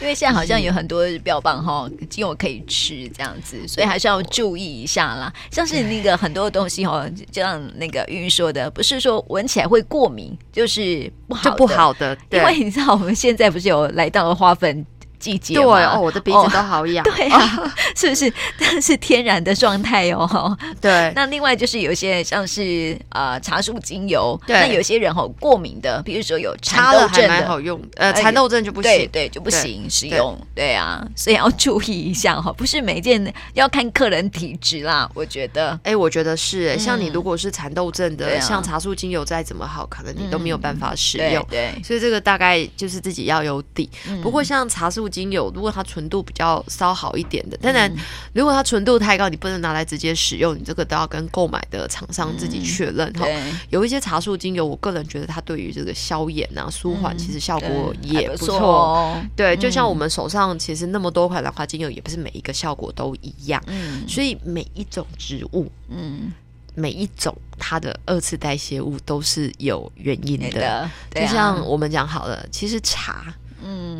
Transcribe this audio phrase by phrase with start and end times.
[0.00, 5.32] 因为现在好像有很多标榜哈，精油可以吃这样子，所以还是要注意一下啦。
[5.50, 12.16] 像是那个很多东西哈，就像那个玉玉说的，不是说闻起来会过敏，就是不好的，就不好的。
[12.28, 14.84] 对，因为你知道我们现在不是有来到了花粉。
[15.18, 17.10] 季节对哦，我的鼻子都好痒，哦。
[17.16, 18.32] 对啊， 是不是？
[18.58, 20.56] 但是天然的状态哦。
[20.80, 21.12] 对。
[21.14, 24.56] 那另外就是有些像是呃茶树精油，对。
[24.56, 27.80] 那有些人哦过敏的，比如说有蚕豆症的，好用。
[27.96, 30.38] 呃，蚕豆症就不行，对对就不行使用。
[30.54, 35.10] 对啊，所以要注意一下哈，不是每件要看客人体质啦。
[35.14, 41.44] 我觉得，哎，我觉得是，像你如果是蚕豆症的，像茶树精油再怎么好，可能你都没有办法使用。
[41.48, 41.72] 对。
[41.82, 43.88] 所以这个大概就是自己要有底。
[44.22, 45.05] 不过像茶树。
[45.08, 47.92] 精油如果它纯度比较稍好一点的，当然
[48.32, 53.26] 如果它纯度太高，你不能拿来直接使用，你这个都要跟购买的厂商自己确认哈。
[53.70, 59.16] 有一些茶树精油，我个人觉得它对于这个消炎啊、舒缓，其实效果也不错。
[59.34, 63.62] 对，就像我们手上其实那么多款兰花精油，也不是每一个效果都一样。
[64.08, 66.32] 所以每一种植物，嗯，
[66.74, 70.88] 每一种它的二次代谢物都是有原因的。
[71.14, 73.34] 就像我们讲好了，其实茶。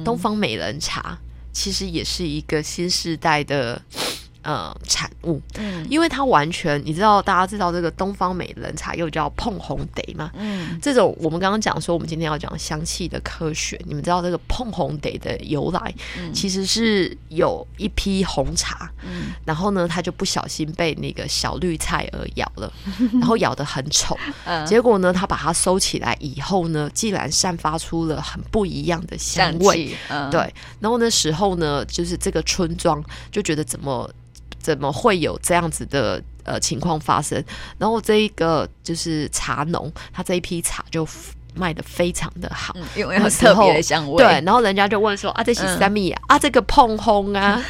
[0.07, 1.19] 东方美人茶
[1.53, 3.83] 其实也是一个新时代的。
[4.47, 22.73] 呃，产物，嗯，因为它完全，你知道，大家知道这个东方美人茶又叫碰红得嘛，嗯，这种我们刚刚讲说，我们今天要讲香气的科学，你们知道这个碰红得的由来，嗯，其实是有一批红茶，嗯，然后呢，它就不小心被那个小绿菜蛾咬了，
[23.15, 33.03] 然后咬得很丑，嗯，结果呢，它把它收起来以后呢，竟然散发出了很不一样的香味，嗯，对，然后那时候呢，就是这个村庄
[33.33, 34.09] 就觉得怎么。
[34.67, 37.41] 怎么会有这样子的呃情况发生？
[37.79, 41.07] 然后这一个就是茶农，他这一批茶就
[41.55, 44.17] 卖的非常的好，嗯、因为有特别的香味。
[44.17, 46.19] 对，然后人家就问说：“啊，这是什么呀？
[46.27, 47.63] 啊，这个碰红啊？”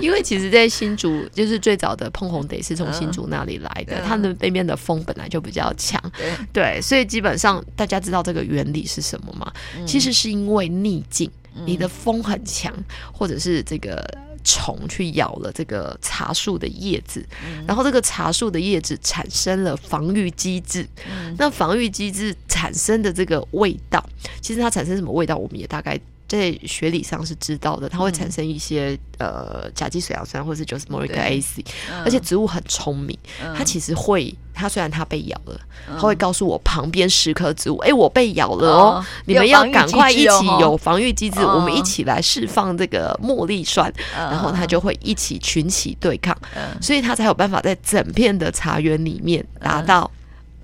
[0.00, 6.02] 因为其实，在新竹就是最早的碰红得是从新竹那里来的，它的背面的风本来就比较强。
[6.18, 9.52] 对，对，所以基本上大家知道这个原理是什么吗？
[9.78, 11.30] 嗯、其实是因为逆境，
[11.64, 12.74] 你的风很强，
[13.12, 14.04] 或者是这个。
[14.44, 20.86] 虫去咬了这个茶树的叶子，嗯、然后这个茶树的叶子产生了防御机制。
[21.10, 24.04] 嗯、那防御机制产生的这个味道，
[24.40, 25.98] 其实它产生什么味道，我们也大概。
[26.32, 31.66] 在学理上是知道的，它会产生一些、嗯、呃甲基水杨酸或是 Josmoric acid，
[32.06, 50.10] 而且植物很聪明，嗯、它其实会，它虽然它被咬了，它会告诉我旁边十棵植物，哎、嗯欸，我被咬了哦，哦你们要赶快一起有防御机制，哦、我们一起来释放这个茉莉酸，哦、然后它就会一起群起对抗，嗯、所以它才有办法在整片的茶园里面达到。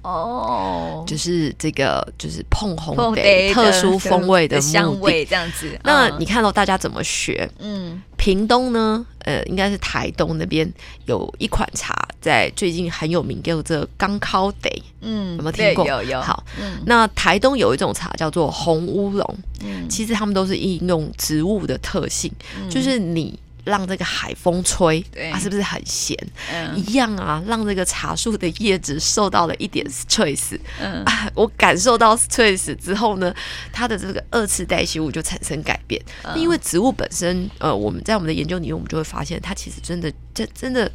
[0.02, 5.78] 哦，就是这个，就是碰红的特殊风味的香味这样子。
[5.84, 7.48] 那你看到大家怎么学？
[7.58, 10.70] 嗯，屏东呢，呃，应该是台东那边
[11.06, 14.82] 有一款茶，在最近很有名，叫做刚烤得。
[15.00, 15.86] 嗯，有没有听过？
[15.86, 16.20] 有有。
[16.20, 16.44] 好，
[16.86, 19.38] 那台东有一种茶叫做红乌龙。
[19.60, 22.32] 嗯，其实他们都是应用植物的特性，
[22.70, 23.38] 就是你。
[23.68, 26.16] 让这个海风吹，对啊是不是很咸？
[26.50, 33.34] 嗯、一样啊，让这个茶树的叶子受到了一点 stress，嗯啊，我感受到 stress 之后呢，
[33.72, 36.02] 它的这个二次代谢物就产生改变。
[36.22, 40.90] 嗯、因为植物本身，呃，我们在我们的研究里面，我们就会发现，它其实真的，真真的。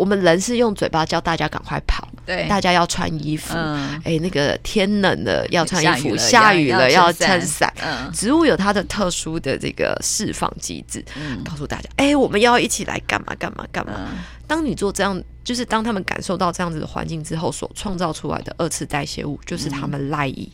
[0.00, 3.52] 我们人是用嘴巴叫大家赶快跑，对，大家要穿衣服。
[3.52, 7.70] 哎、嗯，那个天冷了要穿衣服，下雨了要撑伞。
[7.82, 13.92] 嗯、植物有它的特殊的这个释放机制，嗯、告诉大家，哎，我们要一起来干嘛干嘛干嘛。
[13.98, 20.50] 嗯、当你做这样，就是当他们感受到这样子的环境之后，所创造出来的二次代谢物，就是他们赖以。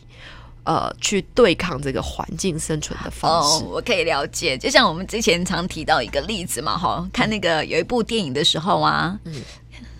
[0.67, 3.63] 呃，去对抗这个环境生存的方式。
[3.63, 4.57] 哦，我可以了解。
[4.57, 9.33] 就像我们之前常提到一个例子嘛，哈，看那个有一部电影的时候啊，嗯，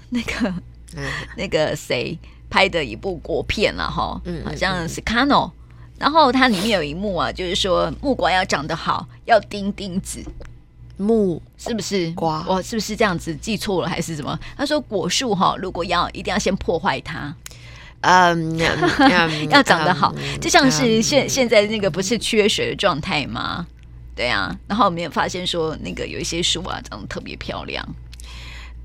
[0.10, 0.54] 那个，
[0.98, 1.06] 嗯，
[1.38, 2.20] 那个谁
[2.50, 5.50] 拍的一部国片了，哈，嗯，好像是 Cano
[5.98, 10.22] 然后它里面有一幕啊，就是说木瓜要长得好，要钉钉子，
[10.98, 12.44] 木是不是瓜？
[12.46, 14.38] 我是不是这样子记错了还是什么？
[14.58, 17.34] 他说果树哈，如果要一定要先破坏它。
[18.02, 18.58] 嗯，
[19.50, 23.66] 要长得好，就像是现现在那个不是缺水的状态吗？
[24.16, 27.88] 对啊，然后我们也发现说，那个有一些树啊，长得特别漂亮。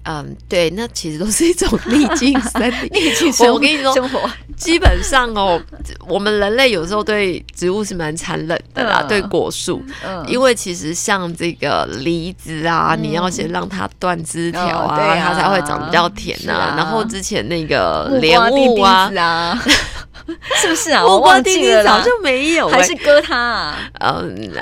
[0.05, 3.55] 嗯，对，那其实都是一种逆境 生 逆境生活。
[3.55, 5.61] 我跟你说，生活 基本上哦，
[6.07, 9.83] 我们人类有时候对植物是蛮残忍的啦，对果树，
[10.27, 16.75] 因为其实像这个梨子啊，你要先让它断枝条啊，它才会长比较甜呐。
[16.77, 19.11] 然后之前那个莲雾啊。
[20.61, 21.05] 是不是啊？
[21.05, 23.79] 我忘记了，早就没有，还是割它啊？
[24.01, 24.53] 嗯，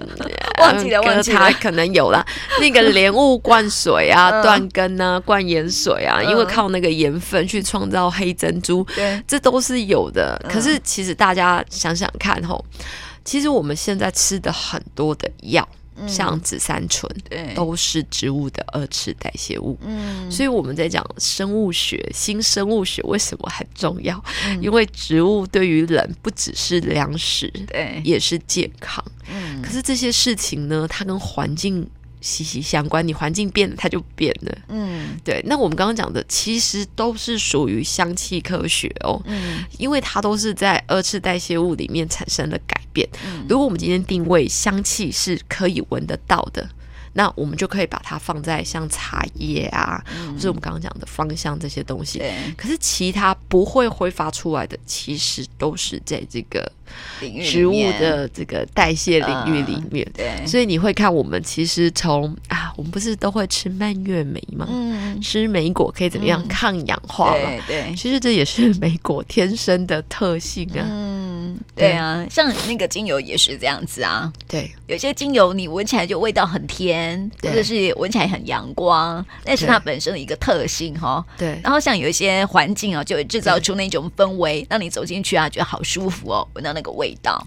[0.58, 2.24] 忘记了，忘记了可能有啦。
[2.60, 10.40] 那个莲雾灌水啊， 断根啊，灌盐水啊，因为靠那个盐分去创造黑珍珠，对，这都是有的。
[10.48, 12.64] 可是其实大家想想看吼，
[13.24, 15.66] 其实我们现在吃的很多的药。
[16.08, 19.78] 像紫杉醇，对，都是植物的二次代谢物。
[19.82, 24.22] 嗯，所以我们在讲生物学，新生物学为什么很重要？
[24.46, 29.04] 嗯，因为植物对于人不只是粮食，对，也是健康。
[29.32, 31.88] 嗯，可是这些事情呢，它跟环境。
[32.20, 34.58] 息息相关，你环境变了，它就变了。
[34.68, 35.42] 嗯，对。
[35.46, 39.20] 那我们刚刚讲的，其实都是属于香气科学哦。
[39.26, 43.08] 嗯，因为它都是在二次代谢物里面产生了改变。
[43.24, 46.68] 嗯，如果我们今天定位香气是可以闻得到的。
[47.12, 52.22] 那我们就可以把它放在像茶叶啊，嗯、或是我们刚刚讲的芳香这些东西。
[52.56, 56.70] 可是其他不会挥发出来的，其实都是在这个
[57.44, 60.06] 植物的这个代谢领域里面。
[60.16, 64.66] 呃、对，所以你会看我们其实从啊，我们不是都会吃蔓越莓吗？
[64.70, 67.40] 嗯，吃莓果可以怎么样、嗯、抗氧化嘛？
[67.66, 70.86] 对，对，其实这也是 莓果天生的特性啊。
[70.88, 71.09] 嗯，
[71.74, 74.32] 对啊，像那个精油也是这样子啊。
[74.48, 77.30] 对，有些精油你闻起来就味道很甜。
[77.42, 81.24] 或者是闻起来很阳光，那是它本身的一个特性哈。
[81.36, 87.44] 对，然后像有一些环境啊，就会制造出那种氛围，让你走进去啊，觉得好舒服哦，闻到那个味道。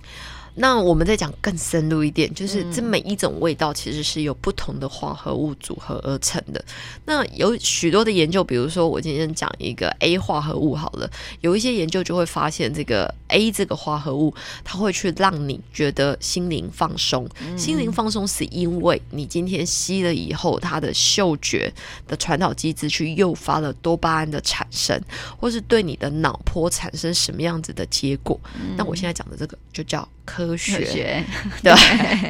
[0.55, 6.63] 那我们再讲更深入一点，就是这每一种味道其实是由不同的化合物组合而成的。
[7.05, 11.09] 那有许多的研究，比如说我今天讲一个 A 化合物好了，
[11.41, 14.33] 有一些研究就会发现，这个 A 这个化合物，
[14.63, 17.27] 它会去让你觉得心灵放松。
[17.57, 21.73] 心灵放松是因为你今天吸了以后，它的嗅觉
[22.07, 24.99] 的传导机制去诱发了多巴胺的产生，
[25.39, 28.39] 或是对你的脑波产生什么样子的结果。
[28.77, 30.07] 那我现在讲的这个就叫。
[30.25, 31.25] 科学，科学
[31.63, 31.73] 对，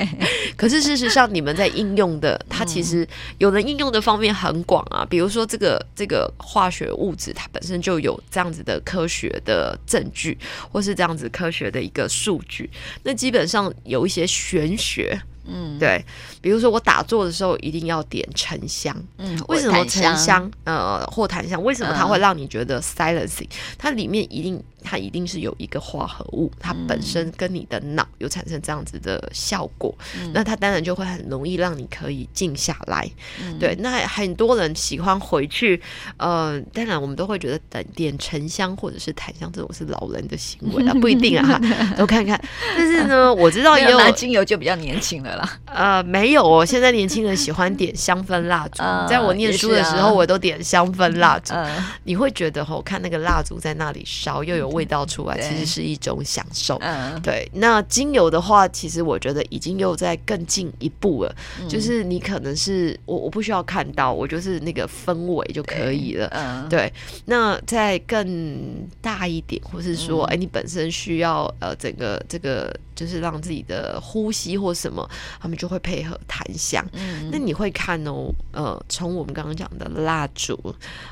[0.55, 3.07] 可是事实上，你们在应用的，它其实
[3.37, 5.05] 有的应用的方面很广啊。
[5.09, 10.37] 比如说，这个这个化学物质，它本身就有这样子的科学的证据，
[10.71, 12.69] 或是这样子科学的一个数据。
[13.03, 15.19] 那基本上有一些玄学。
[15.45, 16.03] 嗯，对，
[16.41, 20.49] 比如说我打坐的时候一定要点沉香，嗯，为什么沉香？
[20.63, 23.49] 呃，或檀香，为什么它会让你觉得 silencing？
[23.77, 33.09] 它里面一定，它一定是有一个化合物，它本身跟你的脑有产生这样子的效果，嗯、那它当然就会很容易让你可以静下来。
[33.41, 35.81] 嗯、对，那很多人喜欢回去，
[36.17, 41.59] 呃，当然我们都会觉得等点沉香或者是檀香这种是老人的行为啊，不一定啊，
[41.97, 42.41] 都看看。
[42.77, 45.32] 但是呢，我知道也有拿精油就比较年轻了。
[45.65, 46.65] 呃，没有哦。
[46.65, 51.53] 现在年轻人喜欢点香氛蜡烛，呃、 在我念书的时候，我都点香氛蜡烛。
[51.53, 56.75] 呃、你会觉得吼，看那个蜡烛在那里烧，又有味道出来，其实是一种享受。
[56.77, 61.35] 呃、对，那精油的话，其实我觉得已经又在更进一步了。
[61.61, 66.67] 嗯、就是你可能是我，我不需要看到，我就是那个氛围就可以了。
[66.69, 66.91] 对。
[67.25, 75.09] 那再更大一点，或是说，哎、嗯，你本身需要呃，整个这个就是让自己的呼吸或什么。
[75.39, 80.57] 他们就会配合檀香，嗯、那你会看哦，呃，从我们刚刚讲的蜡烛，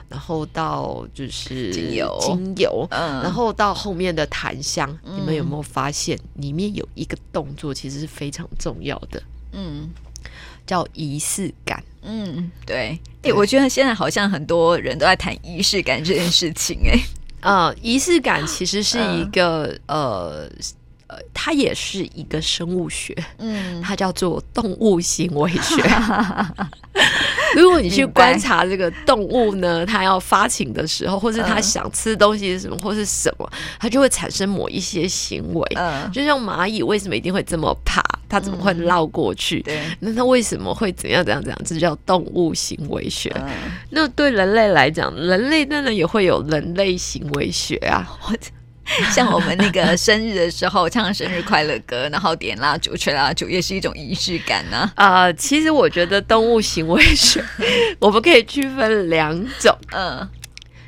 [0.09, 9.21] 然后到就是精油，精油，嗯，然后到后面的檀香，嗯、你们有没有发现里面有一个动作其实是非常重要的？
[9.53, 9.89] 嗯，
[10.65, 11.83] 叫仪式感。
[12.03, 16.99] 嗯，对，哎对，我觉得现在好像很多人都在谈仪式感这件事情，哎，
[17.41, 20.51] 呃，仪式感其实是一个、嗯、呃。
[21.33, 25.83] 它也是一个生物学，嗯，它叫做动物行为学。
[27.55, 35.67] 如果你去观察这个动物呢，它要发情的时候，或是它想吃东西是什么，或是什么，它就会产生某一些行为。
[35.75, 39.61] 嗯，就像蚂蚁为什么一定会这么爬，它怎么会绕过去？
[39.63, 41.61] 对，那它为什么会怎样怎样怎样？
[41.65, 43.33] 这叫动物行为学。
[43.89, 48.07] 那对人类来讲，人类当然也会有人类行为学啊。
[49.13, 55.31] 像我们那个生日的时候唱生日快乐歌，然后点蜡烛、吹蜡烛，也是一种仪式感呢、啊。
[55.33, 57.43] 其实我觉得动物行为学，
[57.99, 59.75] 我们可以区分两种。
[59.91, 60.27] 嗯，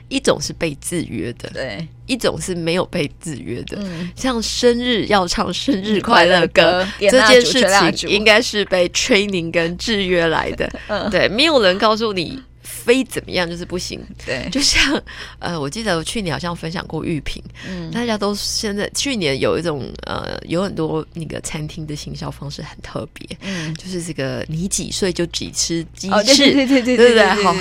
[0.10, 3.77] 一种是被制约的，对；一种是没有被制约的。
[3.79, 10.69] 嗯，像生日要唱生日快乐歌，乐这件事情应该是被 training 跟制约来的。
[10.88, 12.41] 嗯，对，没有人告诉你。
[12.63, 14.01] 非怎么样就是不行。
[14.25, 15.01] 对，就像
[15.39, 27.53] 呃，我记得我去年好像分享过玉屏，嗯，大家都现在去年有一种呃，有很多那个餐厅的行销方式很特别，嗯，就是这个你几岁就几吃鸡翅，对对对对对对对，好。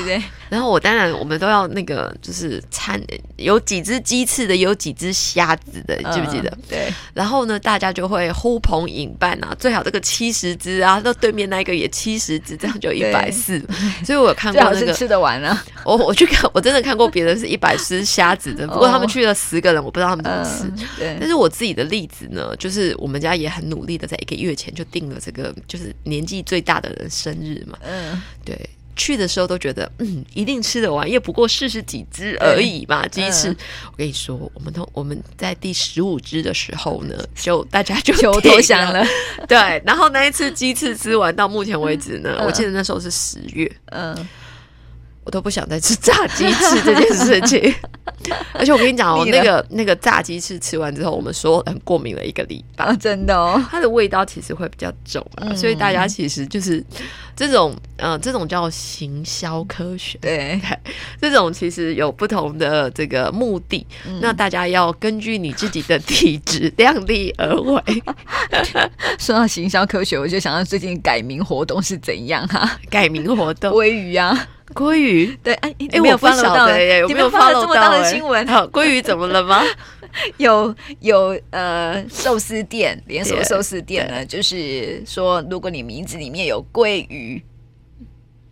[0.48, 3.00] 然后我当然我们都要那个就是餐
[3.36, 6.58] 有几只鸡翅的，有几只虾子的，记不记得？
[6.68, 6.92] 对。
[7.14, 13.58] 然后呢，大家就会呼朋引伴啊，最好这个七十只啊，那对面那一个也七十只，这样就一百四。
[14.04, 14.91] 所以我有看过那个。
[14.92, 15.64] 吃得完啊！
[15.84, 20.64] 我我去看，我真的看过别人是一百只虾子的， 不过他们去了十个人，我不知道他们怎么吃。
[20.64, 27.78] 嗯、对，但是我自己的例子呢，就是我们家也很努力的，在一个月前就定了这个，就是年纪最大的人生日嘛。
[27.82, 28.58] 嗯，对，
[28.94, 33.50] 去的时候都觉得嗯，一定吃得完，也不过四十几只而已嘛，鸡翅。
[33.50, 33.56] 嗯、
[33.90, 39.04] 我跟你说，我们都我们在第十五只的时候呢，就大家就求投降了。
[39.48, 43.70] 对，然后那一次鸡翅吃完到目前为止呢，嗯、我记得那时候是十月。
[43.86, 44.28] 嗯。
[45.24, 47.74] 我都不想再吃炸鸡翅这件事情，
[48.54, 56.84] 而且我跟你讲哦，那个那个炸鸡翅吃完之后，我们说很过敏了一个礼拜，啊，真的哦，它的味道其实会比较重啊，嗯、所以大家其实就是
[57.36, 60.60] 这种呃，这种叫行销科学，对，
[61.20, 67.82] 这种其实有不同的这个目的，嗯、那大家要根据你自己的体质量力而为。
[69.18, 72.80] 说到行销科学，我就想到最近改名活动是怎样哈、啊？
[72.90, 74.48] 改名活动，鲑鱼啊。
[74.72, 78.46] 鲑鱼 对，哎，哎没有发了到，有没有发了这么大的新闻？
[78.46, 79.62] 好，鲑鱼 怎么了吗？
[80.36, 87.42] 有有呃，寿司店连锁寿司店呢，就是说，如果你名字里面有鲑鱼，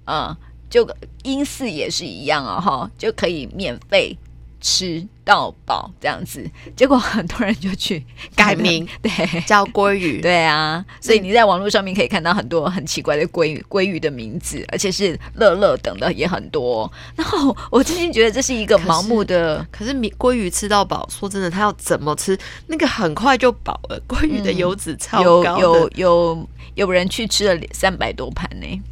[0.06, 0.34] 嗯，
[0.70, 0.88] 就
[1.22, 4.16] 音似也是一样哦，哈，就可以免费。
[4.62, 6.44] 吃到饱这样子，
[6.74, 16.90] 结果很多人就去 改名， 对，叫鲑鱼， 对啊，所以你在网络上面可以看到很多很奇怪的鲑鱼鲑鱼的名字，而且是乐乐等的也很多。
[17.14, 22.36] 然后我最近觉得这是一个盲目的，可是鲑鱼吃到饱，说真的，他要怎么吃？
[22.66, 28.82] 那个很快就饱了，鲑鱼的油脂超高，有有有有人去吃了三百多盘呢。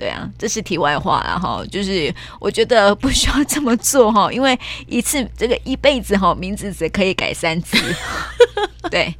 [0.00, 7.76] 对啊，这是题外话了哈，就是我觉得不需要这么做哈， 因为一次这个一辈子哈，名字只可以改三次，
[8.90, 9.14] 对，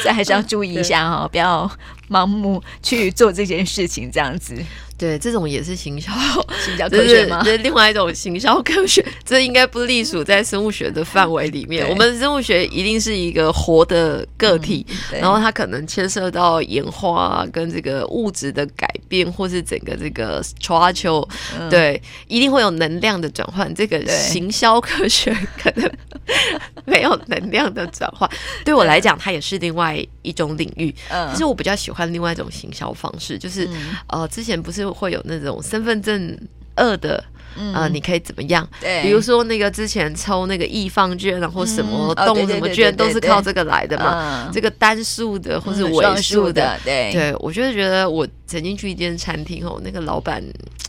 [0.00, 1.68] 所以还是要注意一下哈，不要
[2.08, 4.54] 盲目去做这件事情，这样子。
[4.98, 6.12] 对，这种也是行销，
[6.64, 7.42] 行销科学吗？
[7.44, 11.84] 这是另外一种行销科学，这应该不隶属在生物学的范围里面。
[11.90, 21.28] 我们生物学一定是一个活的个体，嗯、然后它可能牵涉到演化跟这个物质的改变，或是整个这个 structure，
[21.68, 23.72] 对，一定会有能量的转换。
[23.74, 25.90] 这个行销科学可能
[26.86, 28.30] 没有能量的转换，
[28.64, 30.94] 对我来讲，它也是另外一种领域。
[31.32, 33.68] 其实我比较喜欢另外一种行销方式，就是
[34.06, 34.82] 呃，之前不是。
[34.92, 36.38] 会有那种身份证
[36.76, 37.24] 二的，
[37.56, 38.68] 嗯、呃，你可以怎么样？
[38.80, 44.50] 对，比如说那个之前抽那个易放券，然后什么动什么券，都是靠这个来的嘛。
[44.52, 50.42] 这个单数的或是尾数的，的，对，对我就是觉得我曾经去一间餐厅哦，那个老板。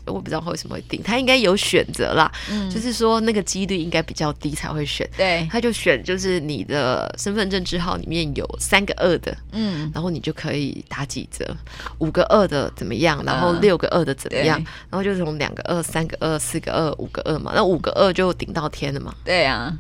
[0.06, 5.10] 我不知道为什么会定，他应该有选择啦，嗯、就是说那个几率应该比较低才会选。
[5.16, 11.56] 对，他就选就是你的身份证字号里面有三个二的，嗯，然后你就可以打几折，
[12.00, 13.24] 五个二的怎么样？
[13.26, 14.60] 然后六个二的怎么样？
[14.60, 19.12] 嗯、然后就从两个二、三个二、四个二、五个二嘛，那五个二就顶到天了嘛。
[19.26, 19.76] 对啊，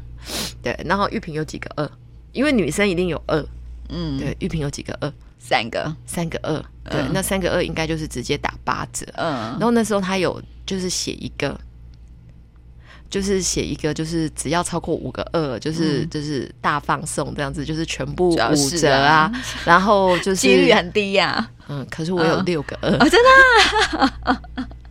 [0.64, 1.88] 对，然后玉萍有几个二？
[2.32, 3.46] 因为女生一定有二，
[3.90, 5.14] 嗯，对，玉萍有几个二？
[5.38, 6.54] 三个，三个二，
[6.90, 9.06] 对，嗯、那三个二应该就是直接打八折。
[9.14, 11.56] 嗯，然后那时候他有就是写一个，
[13.08, 19.30] 就是写一个，就是只要超过五个二，就是、嗯、就是大放送这样子，就是全部五折啊。
[19.32, 19.32] 啊
[19.64, 21.52] 然后就是几率很低呀、啊。
[21.68, 24.42] 嗯，可是我有六个二、嗯哦，真的、啊。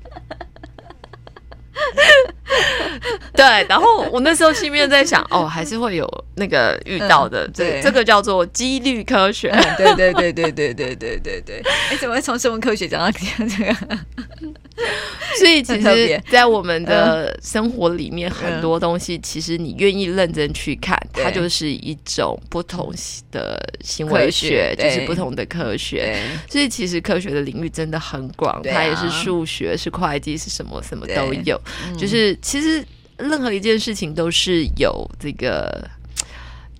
[3.35, 9.51] 对，然后我那时候心里面在想，哦，还是会有那个遇到的，嗯、对，这个叫做几率科学。
[9.77, 11.63] 对对对对对对对对对。
[11.91, 13.99] 哎，怎么会从生物科学讲到这个？
[15.39, 22.93] 所以其实，在我们的生活里面，很多东西，其实你愿意认真去看，它就是一种不同
[23.31, 26.17] 的行为学，就是不同的科学。
[26.49, 31.61] 所以其实科学的领域真的很广，它也是数学，是会计，是什么什么都有。
[31.99, 32.85] 就是其实
[33.17, 35.89] 任何一件事情都是有这个。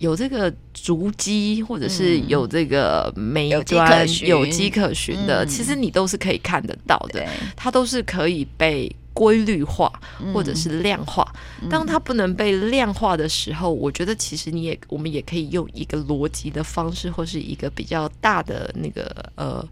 [0.03, 9.93] 有这个足迹，或者是有这个美观、有迹可循的，其实你都是可以看得到的，它都是可以被规律化
[10.35, 11.25] 或者是量化。
[11.71, 19.05] 当它不能被量化的时候，我觉得其实你也我们也可以用一个逻辑的方式，或是一个比较大的那个
[19.37, 19.65] 呃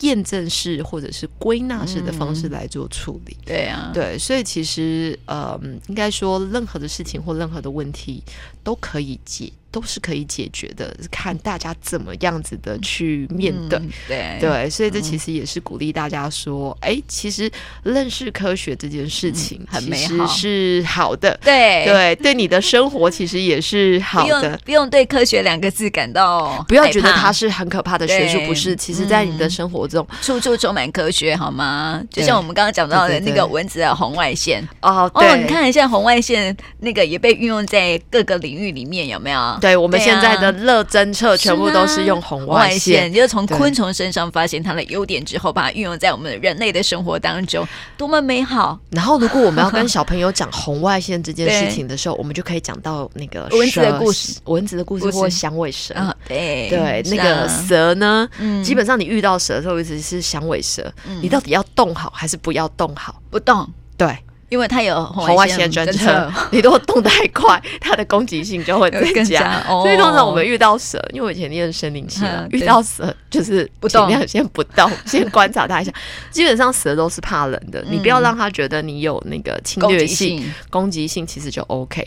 [0.00, 3.36] 验证式或者是归纳式的方式来做处理。
[3.44, 8.22] 对啊，对，所以其实呃，应该说任何的事情或任何的问题
[8.62, 9.52] 都可以解。
[9.74, 13.76] 都是可以解决的，看大家怎么样子的去面对。
[13.80, 17.50] 嗯、对对，所以这其实也是鼓励大家说，哎、嗯，其实
[17.82, 21.36] 认识科学这件事情很美好，是好的。
[21.42, 24.40] 对对，对你的生活其实也是好的。
[24.40, 28.76] 不用，不用对科学两个字感到不要觉得它是很可怕的学术，不是。
[28.76, 32.00] 其实，在你的生活中，嗯、处处充满科学，好吗？
[32.08, 39.58] 就像我们刚刚讲到的那个蚊子的红外线哦，哦，你看一下红外线那个也被运用在各个领域里面，有没有？
[39.64, 47.66] 对，我们现在的热侦测全部都是用红外线，就是从昆虫身上发现它的优点之后，把它运用在我们人类的生活当中，
[47.96, 48.78] 多么美好！
[48.90, 55.94] 然后，如果我们要跟小朋友讲红外线这件事情的时候，我们就可以讲到那个蚊子的故事，蚊子的故事或响尾蛇。
[56.28, 58.28] 对对，那个蛇呢，
[58.62, 60.92] 基本上你遇到蛇的时候，一直是响尾蛇，
[61.22, 63.18] 你到底要动好还是不要动好？
[63.30, 63.66] 不动，
[63.96, 64.14] 对。
[64.54, 69.60] 因为它有红外线侦测， 你如果动太快， 它的攻击性就会增加。
[69.66, 72.20] 所以通常我们遇到蛇，因为我以前念森林系，
[72.52, 75.92] 遇到蛇就是尽量先不动， 先观察它一下。
[76.30, 82.06] 基本上蛇都是怕冷的，你不要让它觉得你有那个侵略性、攻击性，其实就 OK。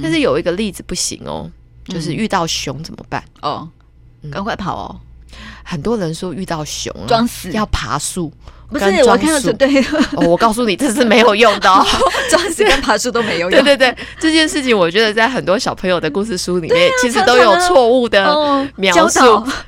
[0.00, 1.50] 但是有一个例子不行哦，
[1.88, 3.24] 就是遇到熊怎么办？
[3.42, 3.68] 哦，
[4.30, 5.00] 赶快跑哦！
[5.64, 8.32] 很多人说遇到熊装死要爬树。
[8.70, 9.98] 不是，我看到是对的。
[10.16, 11.68] 哦，我告诉你，这是没有用的，
[12.30, 13.50] 装死跟爬树都没有用。
[13.50, 19.20] 对对对，这件事情我觉得在很多小朋友的故事书里面，其实都有错误的描述。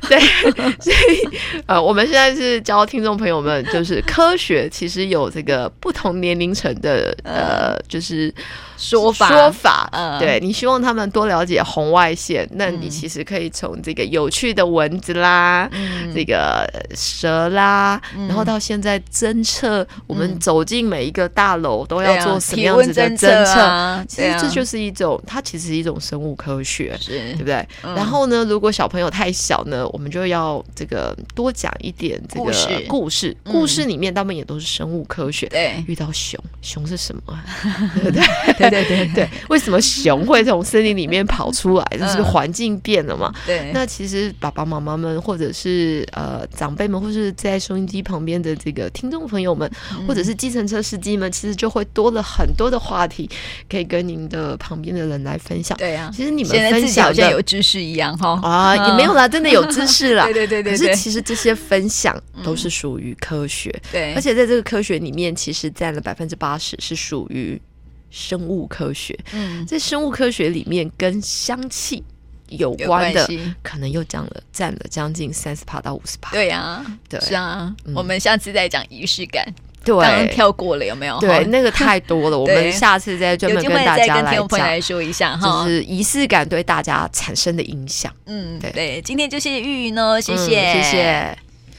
[0.08, 0.20] 对，
[0.80, 1.28] 所以
[1.66, 8.32] 呃，我们现在是教听众朋友们，就是科学其实有这个不同年龄层的呃，就是
[8.80, 9.88] 说法说法。
[10.18, 15.70] 对，你希望他们多了解红外线，那你其实可以从这个有趣的蚊子啦，
[16.12, 18.90] 这个蛇啦，然后到现在。
[18.90, 24.04] 在侦测，我们走进每一个大楼都要做什么样子的侦测？
[24.08, 27.64] 其实这就是一种，它其实是一种生物科学，对不对？
[27.82, 32.52] 然后呢，如果小朋友太小呢，我们就要这个多讲一点这个
[32.88, 33.36] 故事。
[33.44, 35.46] 故事里面他们也都是生物科学。
[35.46, 37.22] 对，遇到熊，熊是什么？
[38.02, 38.69] 对不对？
[38.70, 41.84] 对对对对，为什么熊会从森林里面跑出来？
[41.98, 43.32] 就是环境变了嘛。
[43.44, 43.70] 对。
[43.74, 48.88] 那其实爸爸妈妈们，或者是呃长辈们，或是在收音机旁边的这个。
[48.90, 49.70] 听众朋友们，
[50.06, 53.28] 或者是计程车司机们，其实就会多了很多的话题，
[53.68, 55.76] 可以跟您的旁边的人来分享。
[55.78, 60.24] 对啊，其实你们分享好像有知识一样哈啊，也没有啦，真的有知识啦。
[60.32, 60.72] 对对对对。
[60.72, 67.60] 可是其实这些分享都是属于科学，对，而且在这个科学里面，其实占了百分之八十是属于
[68.10, 69.18] 生物科学。
[69.32, 72.04] 嗯，在生物科学里面，跟香气。
[72.48, 73.30] 有关的
[73.62, 76.32] 可能又占了，占了将近三十趴到五十趴。
[76.32, 77.72] 对呀，对，是啊。
[77.94, 79.46] 我们下次再讲仪式感，
[79.84, 81.16] 对，刚刚跳过了有没有？
[81.20, 88.12] 对，那个太多了， 我们下次再专门跟大家来讲，来说一下哈，就是仪式感对大家产生的影响。
[88.26, 91.49] 嗯，对，今天就谢谢玉玉呢，谢谢，谢谢。